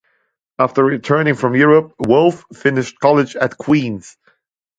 [0.57, 4.17] After returning from Europe, Wolf finished college at Queens.